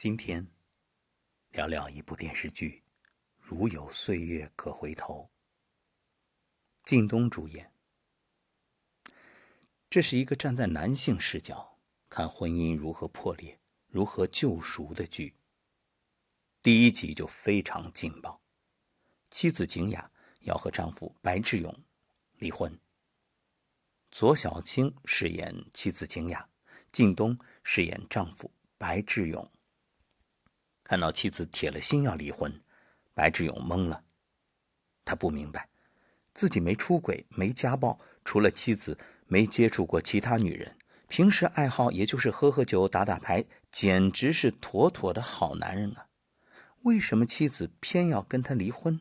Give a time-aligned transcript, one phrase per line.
[0.00, 0.48] 今天
[1.50, 2.82] 聊聊一部电视剧
[3.38, 5.30] 《如有岁月可回头》，
[6.88, 7.70] 靳东主演。
[9.90, 11.76] 这是一个站在男性视角
[12.08, 13.60] 看婚姻如何破裂、
[13.90, 15.36] 如何救赎的剧。
[16.62, 18.40] 第一集就非常劲爆，
[19.28, 20.10] 妻子景雅
[20.40, 21.84] 要和丈夫白志勇
[22.38, 22.80] 离婚。
[24.10, 26.48] 左小青饰演妻子景雅，
[26.90, 29.46] 靳东饰演丈夫白志勇。
[30.90, 32.52] 看到妻子铁了心要离婚，
[33.14, 34.02] 白志勇懵了。
[35.04, 35.68] 他不明白，
[36.34, 38.98] 自己没出轨，没家暴，除了妻子，
[39.28, 40.76] 没接触过其他女人。
[41.06, 46.08] 平时爱好也就是喝喝酒、打打牌，简直是妥妥的好男人啊！
[46.82, 49.00] 为什么妻子偏要跟他离婚？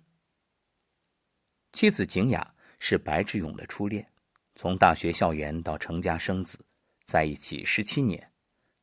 [1.73, 4.11] 妻子景雅是白志勇的初恋，
[4.53, 6.59] 从大学校园到成家生子，
[7.03, 8.31] 在一起十七年。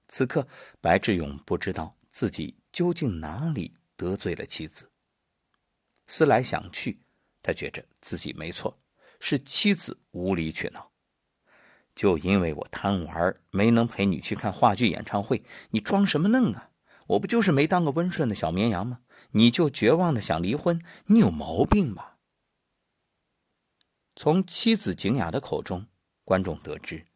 [0.08, 0.48] 此刻，
[0.80, 2.56] 白志勇不知道自己。
[2.76, 4.90] 究竟哪里得罪了妻子？
[6.04, 7.00] 思来想去，
[7.42, 8.78] 他觉着自己没错，
[9.18, 10.92] 是妻子无理取闹。
[11.94, 16.72] 就因为我贪玩，没能陪你去看话剧演唱会，你装什么嫩啊？
[17.06, 19.00] 我不就是没当个温顺的小绵羊吗？
[19.30, 20.78] 你就绝望的想离婚？
[21.06, 22.18] 你有毛病吧？
[24.14, 25.86] 从妻子景雅的口中，
[26.24, 27.06] 观众得知。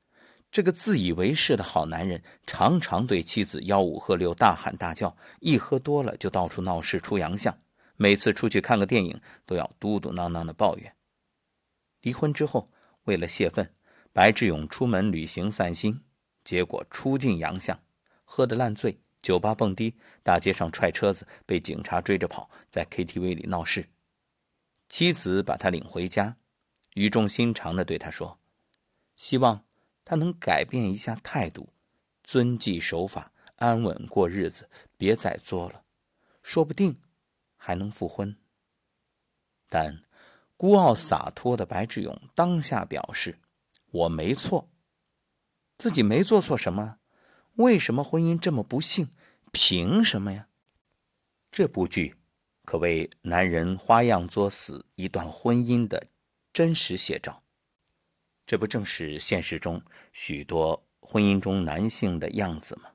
[0.51, 7.57] 这个自以为是的好男人，常常对妻子吆五喝六、大喊大叫，一喝多了就到处闹事、出洋相。
[7.97, 10.97] 每次出去看个电影，都要嘟嘟囔囔的抱怨。
[12.01, 12.69] 离婚之后，
[13.05, 13.73] 为了泄愤，
[14.13, 16.03] 白志勇出门旅行散心，
[16.43, 17.79] 结果出尽洋相，
[18.25, 23.87] 喝得烂醉，酒吧蹦迪，大街上踹车子，被警察追着跑，在 KTV 里闹事。
[24.89, 26.37] 妻子把他领回家，
[26.95, 28.41] 语重心长地对他说
[29.15, 29.65] ：“希望。”
[30.11, 31.73] 他能改变一下态度，
[32.25, 35.85] 遵纪守法，安稳过日子，别再作了，
[36.43, 36.97] 说不定
[37.57, 38.37] 还能复婚。
[39.69, 40.03] 但
[40.57, 43.39] 孤傲洒脱的白志勇当下表示
[43.93, 44.69] ：“我没错，
[45.79, 46.99] 自己没做错什么，
[47.55, 49.11] 为什么婚姻这么不幸？
[49.53, 50.49] 凭什么呀？”
[51.53, 52.17] 这部剧
[52.65, 56.09] 可谓男人花样作死一段婚姻的
[56.53, 57.45] 真实写照。
[58.51, 59.81] 这不正是现实中
[60.13, 62.91] 许多婚姻中男性的样子吗？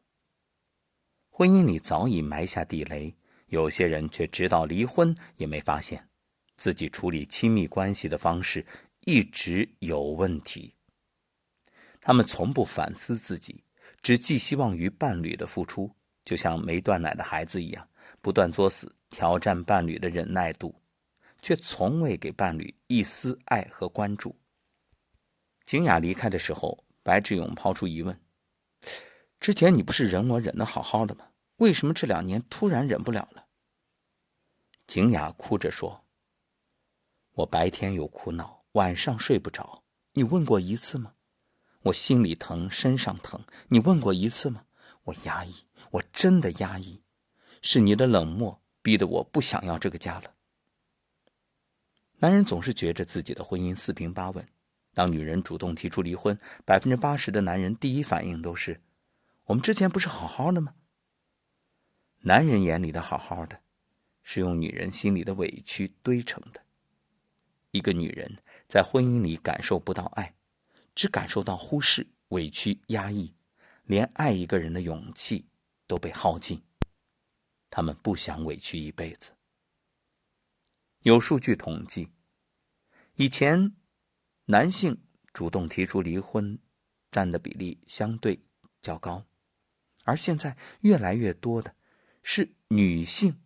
[1.30, 6.10] 婚姻里早已埋下地雷，有些人却直到离婚也没发现
[6.56, 8.66] 自己处理亲密关系的方式
[9.06, 10.76] 一直有问题。
[12.02, 13.64] 他们从不反思自己，
[14.02, 15.96] 只寄希望于伴侣的付出，
[16.26, 17.88] 就像没断奶的孩子一样，
[18.20, 20.76] 不断作死，挑战伴侣的忍耐度，
[21.42, 24.36] 却从未给伴侣一丝爱和关注。
[25.66, 28.22] 景雅离开的时候，白志勇抛出疑问
[29.40, 31.30] ：“之前你不是忍我忍得好好的吗？
[31.58, 33.48] 为什么这两年突然忍不了了？”
[34.86, 36.06] 景雅哭着说
[37.34, 39.84] ：“我白天有苦恼，晚上睡不着，
[40.14, 41.14] 你问过一次吗？
[41.82, 44.66] 我心里疼，身上疼，你问过一次吗？
[45.06, 47.02] 我压抑，我真的压抑，
[47.62, 50.36] 是你的冷漠逼得我不想要这个家了。”
[52.18, 54.48] 男人总是觉着自己的婚姻四平八稳。
[54.96, 58.82] 当女人主动提出离婚，百分之八十的男人第一反应都是
[59.46, 60.74] ：“我们之前不是好好的吗？”
[62.24, 63.62] 男人眼里的好好的，
[64.24, 66.64] 是用女人心里的委屈堆成的。
[67.72, 68.38] 一个女人
[68.70, 70.34] 在婚姻里感受不到爱，
[70.96, 73.36] 只感受到忽视、委屈、压抑，
[73.84, 75.50] 连爱一个人的勇气
[75.86, 76.64] 都被耗尽。
[77.70, 79.34] 他们不想委屈一辈子。
[81.02, 82.14] 有数据统计，
[83.16, 83.76] 以前。
[84.48, 86.60] 男性主动提出离婚，
[87.10, 88.40] 占的比例相对
[88.80, 89.26] 较高，
[90.04, 91.76] 而现在越来越多的
[92.22, 93.42] 是女性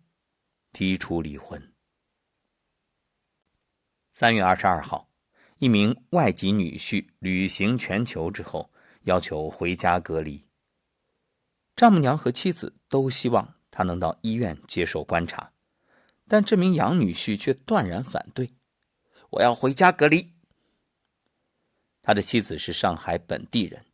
[0.73, 1.73] 提出离婚。
[4.09, 5.09] 三月二十二号，
[5.59, 8.73] 一名外籍女婿旅行全球之后，
[9.03, 10.49] 要求回家隔离。
[11.77, 15.53] 丈母娘和妻子都希望他能到医院接受观察，
[16.27, 18.53] 但这名杨女婿却断然反对
[19.31, 20.33] ：“我要回家隔离。”
[22.01, 23.85] 他的妻子是上海本地人，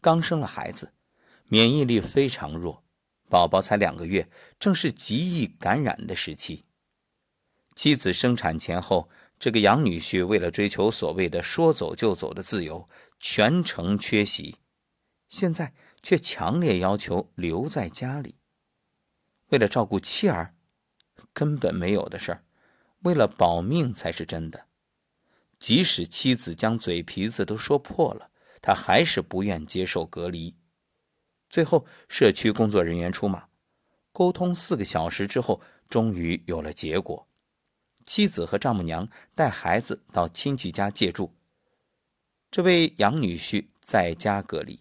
[0.00, 0.92] 刚生了孩子，
[1.48, 2.82] 免疫力非常弱，
[3.28, 4.28] 宝宝才两个月，
[4.58, 6.64] 正是极易感染的时期。
[7.74, 9.08] 妻子生产前后，
[9.38, 12.86] 这个杨女婿为了追求所谓的说走就走的自由，
[13.18, 14.56] 全程缺席，
[15.28, 15.72] 现在
[16.02, 18.36] 却强烈要求留在家里。
[19.48, 20.54] 为了照顾妻儿，
[21.32, 22.44] 根本没有的事儿，
[23.02, 24.66] 为了保命才是真的。
[25.60, 28.30] 即使妻子将嘴皮子都说破了，
[28.62, 30.56] 他还是不愿接受隔离。
[31.50, 33.48] 最后，社区工作人员出马，
[34.10, 37.28] 沟通四个小时之后，终于有了结果。
[38.06, 41.34] 妻子和丈母娘带孩子到亲戚家借住，
[42.50, 44.80] 这位养女婿在家隔离。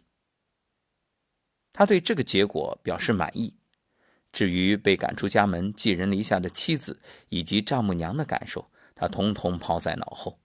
[1.73, 3.57] 他对这个结果表示满意。
[4.31, 10.39] 至于被赶出家门、寄人篱下的妻子以及丈母娘的感受，他统统抛在脑后。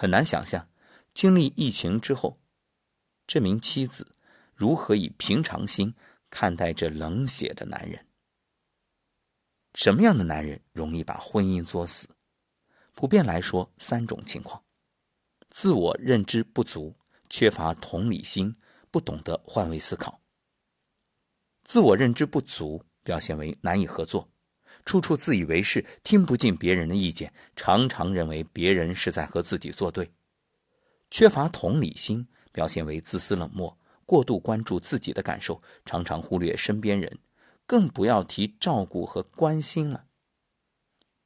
[0.00, 0.68] 很难想象，
[1.12, 2.38] 经历疫情之后，
[3.26, 4.12] 这名妻子
[4.54, 5.92] 如何以平常心
[6.30, 8.06] 看待这冷血的男人。
[9.74, 12.10] 什么样的男人容易把婚姻作死？
[12.94, 14.62] 普遍来说，三种情况：
[15.48, 16.94] 自我认知不足，
[17.28, 18.54] 缺乏同理心，
[18.92, 20.20] 不懂得换位思考。
[21.64, 24.30] 自我认知不足表现为难以合作，
[24.88, 30.10] 处处自以为是，听不进别人的意见，常常认为别人是在和自己作对。
[31.10, 33.76] 缺乏同理心表现为自私冷漠，
[34.06, 37.18] 过度关注自己的感受，常常忽略身边人，
[37.66, 40.06] 更不要提照顾和关心了。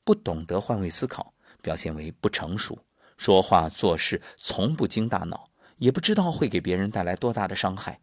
[0.03, 1.32] 不懂得换位思考
[1.62, 2.85] 表现为不成熟，
[3.17, 8.00] 说话做事从不经大脑，也不知道会给别人带来多大的伤害。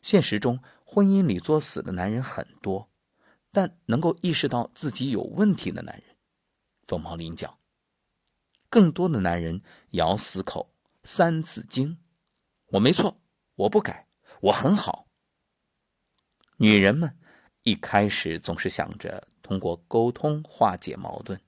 [0.00, 2.87] 现实中，婚姻里作死的男人很多，
[3.58, 6.16] 但能够意识到自己有问题的男人
[6.86, 7.58] 凤毛麟角。
[8.68, 11.94] 更多的男人咬死口《三字经》，
[12.68, 13.20] 我没错，
[13.56, 14.06] 我不改，
[14.42, 15.08] 我很好。
[16.58, 17.18] 女人们
[17.64, 21.40] 一开始总是想着通过沟通化解矛盾，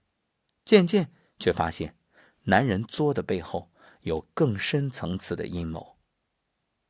[0.65, 1.97] 渐渐却发现，
[2.43, 3.71] 男人作的背后
[4.01, 5.97] 有更深层次的阴谋。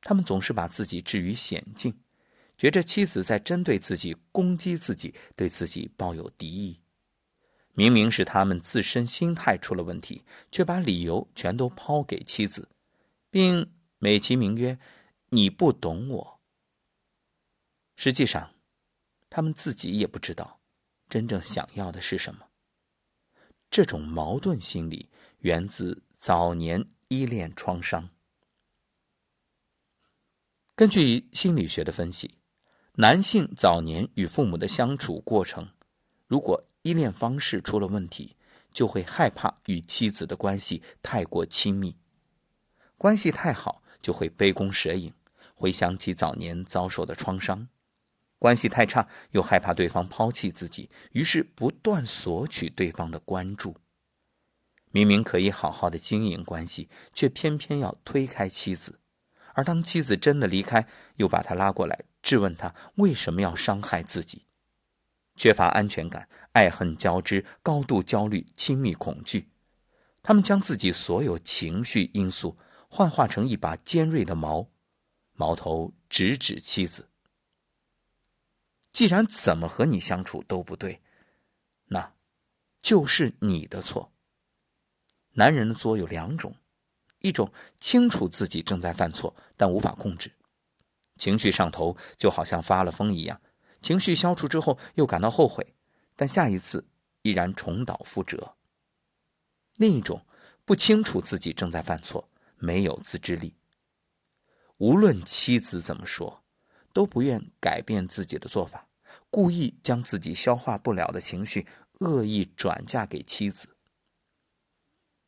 [0.00, 2.02] 他们总是把自己置于险境，
[2.60, 6.78] 觉着妻子在针对自己、攻击自己，对自己抱有敌意。
[7.72, 12.68] 明明是他们自身心态出了问题，却把理由全都抛给妻子，
[13.30, 14.78] 并美其名曰
[15.32, 16.40] “你不懂我”。
[17.96, 18.52] 实际上，
[19.30, 20.60] 他们自己也不知道
[21.08, 22.48] 真正想要的是什么。
[23.70, 25.08] 这种矛盾心理
[25.38, 28.10] 源自早年依恋创伤。
[30.74, 32.34] 根据心理学的分析，
[32.94, 35.70] 男性早年与父母的相处过程，
[36.26, 38.36] 如果依恋方式出了问题，
[38.72, 41.92] 就会害怕与妻子的关系太过亲密；
[42.98, 45.14] 关系太好，就会杯弓蛇影，
[45.54, 47.68] 回想起早年遭受的创伤；
[48.38, 53.76] 关系太差，又害怕对方抛弃自己，于是不断索取对方的关注。
[54.90, 58.98] 明明可以好好的经营关系，却偏偏要推开妻子。
[59.54, 64.46] 而当妻子真的离开，又把他拉过来质问他为什么要伤害自己，
[65.36, 69.50] 缺乏安全感，爱恨交织，高度焦虑，亲密恐惧。
[70.22, 72.58] 他们将自己所有情绪因素
[72.88, 74.68] 幻化成一把尖锐的矛，
[75.32, 77.08] 矛头直指妻子。
[78.92, 81.00] 既然怎么和你相处都不对，
[81.86, 82.14] 那，
[82.82, 84.12] 就是你的错。
[85.32, 86.56] 男人的作有两种。
[87.22, 90.32] 一种清楚自己正在犯错，但无法控制，
[91.20, 93.38] 情绪上头，就好像发了疯一样。
[93.82, 95.74] 情绪消除之后，又感到后悔，
[96.16, 96.88] 但下一次
[97.20, 98.56] 依然重蹈覆辙。
[99.76, 100.24] 另一种
[100.64, 102.26] 不清楚自己正在犯错，
[102.56, 103.54] 没有自制力，
[104.78, 106.42] 无论妻子怎么说，
[106.94, 108.88] 都不愿改变自己的做法，
[109.28, 111.66] 故意将自己消化不了的情绪
[111.98, 113.76] 恶意转嫁给妻子。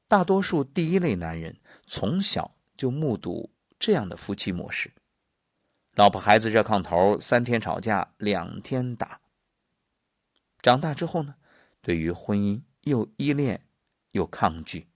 [0.08, 4.90] 大多数第一类男人从小就目睹这样的夫妻模式：
[5.94, 9.20] 老婆孩子热炕头，三天吵架两天打。
[10.62, 11.34] 长大之后呢，
[11.82, 13.66] 对于婚姻又依恋
[14.12, 14.88] 又抗拒，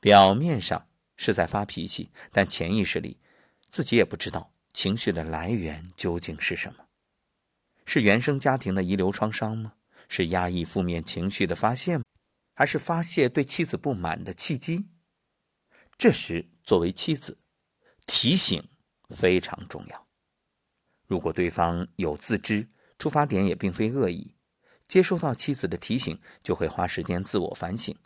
[0.00, 3.20] 表面上是在发脾气，但潜意识里
[3.68, 6.86] 自己也不知道情绪的来源究竟是什么，
[7.84, 9.74] 是原生家庭的遗留创伤吗？
[10.08, 12.04] 是压抑负面情绪的发泄吗？
[12.54, 14.88] 还是发泄对妻子不满的契机。
[15.96, 17.38] 这时，作为妻子，
[18.06, 18.68] 提醒
[19.12, 20.06] 非常重要。
[21.06, 24.34] 如果对方有自知，出发点也并非恶意，
[24.88, 27.96] 接收到妻子的提醒，就会花时间自我反省，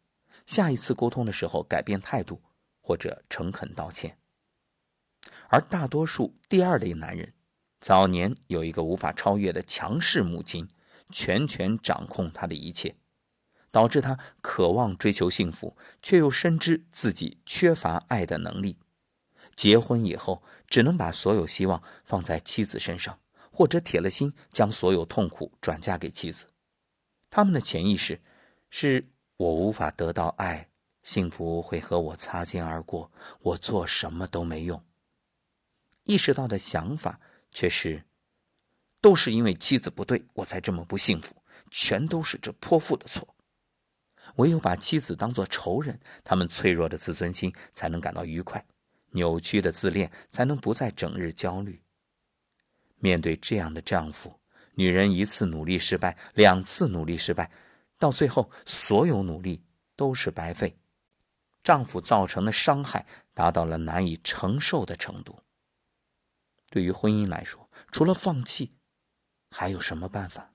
[0.45, 2.43] 下一次沟通的时候改变态度，
[2.81, 4.19] 或者诚恳道歉。
[5.49, 7.33] 而大多数第二类男人，
[7.79, 10.69] 早年有一个无法超越的强势母亲，
[11.11, 12.97] 全权掌控他的一切。
[13.69, 18.79] 导致他渴望追求幸福，却又深知自己缺乏爱的能力。
[19.57, 23.19] 结婚以后，只能把所有希望放在妻子身上，
[23.51, 26.47] 或者铁了心将所有痛苦转嫁给妻子。
[27.31, 28.21] 他们的潜意识
[28.69, 29.05] 是：
[29.39, 30.69] 我无法得到爱，
[31.03, 33.11] 幸福会和我擦肩而过，
[33.41, 34.85] 我做什么都没用。
[36.05, 37.19] 意识到的想法
[37.51, 38.05] 却是：
[39.01, 41.35] 都是因为妻子不对，我才这么不幸福，
[41.71, 43.35] 全都是这泼妇的错。
[44.37, 48.65] 唯有把妻子当作仇人，他们脆弱的自尊心才能感到愉快，
[49.11, 51.83] 扭曲的自恋才能不再整日焦虑。
[52.99, 54.41] 面对这样的丈夫，
[54.75, 57.51] 女人一次努力失败，两次努力失败，
[57.99, 59.63] 到最后所有努力
[59.95, 60.79] 都是白费，
[61.63, 65.39] 丈夫造成的伤害达到了难以承受的程度。
[66.71, 68.77] 对于婚姻来说，除了放弃，
[69.51, 70.53] 还有什么办法？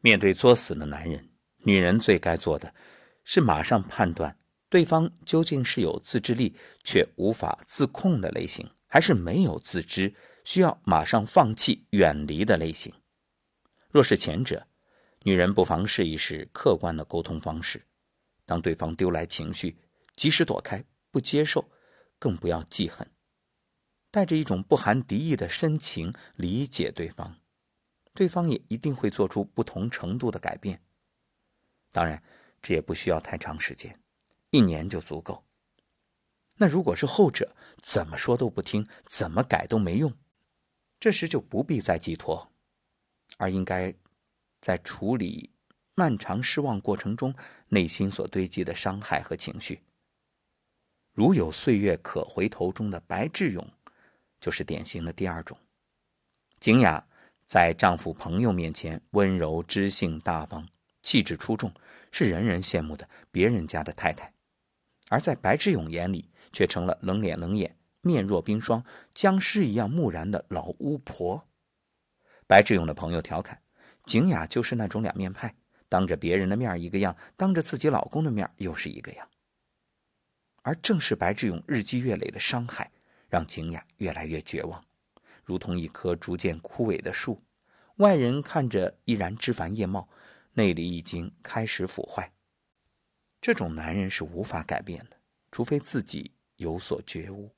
[0.00, 2.74] 面对作死的男人，女人最该做的
[3.24, 4.38] 是马上判断
[4.68, 12.92] 对方究竟是有自制力却无法自控的类型，还是没有自知需要马上放弃远离的类型。
[13.90, 14.66] 若是前者，
[15.22, 17.86] 女人不妨试一试客观的沟通方式。
[18.44, 19.78] 当对方丢来情绪，
[20.16, 21.70] 及时躲开，不接受，
[22.18, 23.10] 更不要记恨。
[24.10, 27.36] 带着一种不含敌意的深情理解对方，
[28.14, 30.82] 对方也一定会做出不同程度的改变。
[31.92, 32.22] 当然，
[32.62, 34.00] 这也不需要太长时间，
[34.50, 35.44] 一年就足够。
[36.56, 40.12] 那如果是后者，怎么说都不听，怎么改都没用，
[40.98, 42.52] 这时就不必再寄托，
[43.36, 43.94] 而应该
[44.60, 45.50] 在处理
[45.94, 47.34] 漫长失望过程中
[47.68, 49.82] 内心所堆积的伤害和情绪。
[51.12, 53.68] 如有岁月可回头中的白志勇。
[54.40, 55.58] 就是典型的第二种，
[56.60, 57.04] 景雅
[57.44, 60.68] 在丈夫朋友面前温柔知性大方，
[61.02, 61.74] 气质出众，
[62.12, 64.32] 是人人羡慕的别人家的太太；
[65.08, 71.48] 而在白志勇眼里，却成了冷脸冷眼、面若冰霜、僵尸一样木然的老巫婆。
[72.46, 73.62] 白志勇的朋友调侃，
[74.04, 75.54] 景雅就是那种两面派，
[75.88, 79.28] 当着别人的面一个样，当着自己老公的面又是一个样。
[80.62, 82.90] 而正是白志勇日积月累的伤害。
[83.30, 84.82] 让景雅越来越绝望，
[85.44, 87.42] 如同一棵逐渐枯萎的树，
[87.96, 90.08] 外人看着依然枝繁叶茂，
[90.54, 92.32] 内里已经开始腐坏。
[93.40, 95.16] 这种男人是无法改变的，
[95.50, 97.54] 除非自己有所觉悟。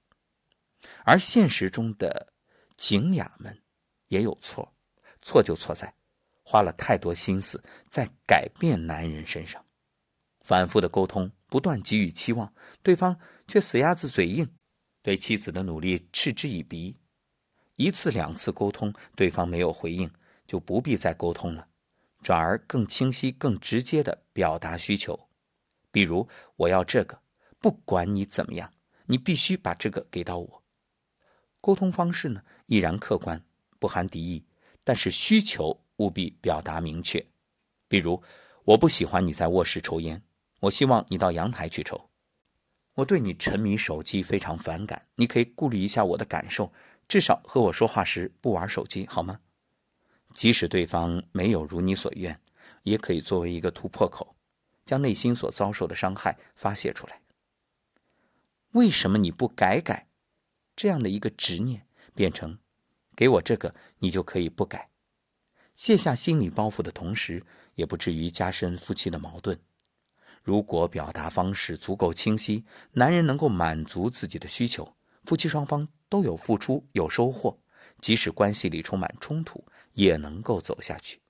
[1.05, 2.33] 而现实中的
[2.77, 3.63] 景雅们
[4.09, 4.75] 也有错，
[5.21, 5.95] 错就错在
[6.43, 9.65] 花了太多心思在改变男人身上，
[10.41, 14.55] 反复的沟通，不断给予期望，对方却死鸭子嘴硬。
[15.03, 16.99] 对妻子的努力嗤之以鼻，
[17.77, 20.11] 一次两次沟通，对方没有回应，
[20.47, 21.69] 就不必再沟通了，
[22.23, 25.30] 转而更清晰、更直接的表达需求。
[25.91, 27.21] 比如，我要这个，
[27.59, 28.73] 不管你怎么样，
[29.07, 30.63] 你必须把这个给到我。
[31.61, 33.45] 沟通方式呢，依然客观，
[33.79, 34.47] 不含敌意，
[34.85, 37.27] 但是需求务必表达明确。
[37.89, 38.23] 比如，
[38.65, 40.23] 我不喜欢你在卧室抽烟，
[40.61, 42.09] 我希望你到阳台去抽。
[42.95, 46.73] 我对你沉迷手机非常反感，你可以顾虑一下我的感受，
[47.09, 49.41] 至少和我说话时不玩手机，好吗？
[50.35, 52.41] 即使对方没有如你所愿，
[52.85, 54.37] 也可以作为一个突破口，
[54.91, 57.21] 将内心所遭受的伤害发泄出来。
[58.73, 60.09] 为什么你不改改？
[60.75, 62.59] 这样的一个执念变成，
[63.15, 64.91] 给我这个，你就可以不改，
[65.77, 69.57] 卸下心理包袱的同时，也不至于加深夫妻的矛盾。
[70.43, 77.57] 如果表达方式足够清晰，男人能够满足自己的需求，夫妻双方都有付出有收获，
[78.01, 81.21] 即使关系里充满冲突，也能够走下去。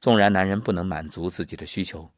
[0.00, 2.10] 纵然男人不能满足自己的需求，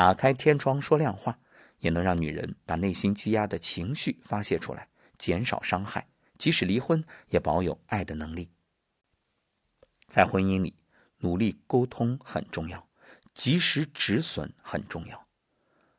[0.00, 1.38] 打开天窗说亮话，
[1.80, 4.88] 也能让女人把内心积压的情绪发泄出来，
[5.18, 6.08] 减少伤害。
[6.38, 8.50] 即使离婚，也保有爱的能力。
[10.06, 10.74] 在婚姻里，
[11.18, 12.88] 努力沟通很重要，
[13.34, 15.28] 及时止损很重要。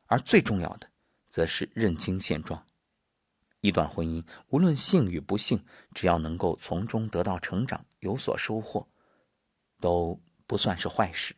[0.08, 0.90] 而最重要的，
[1.30, 2.66] 则是认清现状。
[3.60, 8.88] 一段婚姻，无论幸与不幸，只要能够从中得到成长、有所收获，
[9.80, 11.36] 都不算是坏事。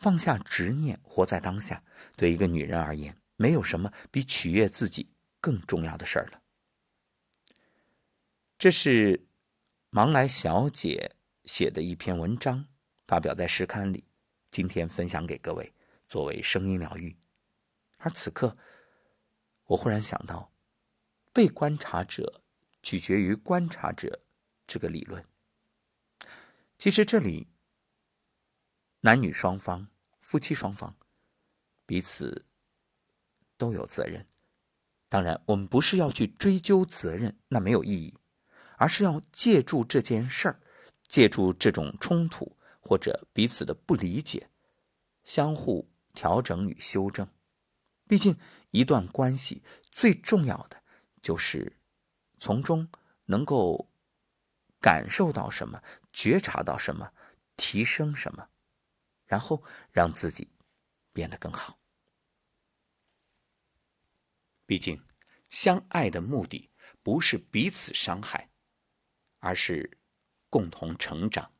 [0.00, 1.84] 放下执念，活在当下，
[2.16, 6.40] 对一个女人而言，没有什么比取悦自己更重要的事儿了。
[8.56, 9.26] 这是
[9.90, 12.66] 芒来小姐写的一篇文章，
[13.06, 14.02] 发表在诗刊里，
[14.50, 15.70] 今天分享给各位，
[16.08, 17.14] 作为声音疗愈。
[17.98, 18.56] 而此刻，
[19.66, 20.50] 我忽然想到，
[21.30, 22.40] 被观察者
[22.82, 24.20] 取决于观察者
[24.66, 25.22] 这个理论。
[26.78, 27.48] 其实这里，
[29.02, 29.88] 男女双方、
[30.18, 30.94] 夫妻双方
[31.86, 32.44] 彼此
[33.56, 34.26] 都有责任。
[35.08, 38.16] 当然，我们不是要去追究责任，那没有意义，
[38.76, 40.60] 而是要借助这件事儿，
[41.08, 44.50] 借助这种冲突或者彼此的不理解，
[45.24, 47.26] 相互调整与修正。
[48.06, 48.36] 毕竟，
[48.70, 50.82] 一段关系最重要的
[51.22, 51.78] 就是
[52.38, 52.88] 从中
[53.24, 53.88] 能够
[54.80, 57.12] 感受到什么，觉察到什么，
[57.56, 58.48] 提升什么，
[59.30, 60.50] 然后让自己
[61.12, 61.78] 变得更好。
[64.66, 65.00] 毕竟，
[65.48, 66.68] 相爱的目的
[67.00, 68.50] 不是彼此伤害，
[69.38, 69.98] 而是
[70.48, 71.52] 共同成长。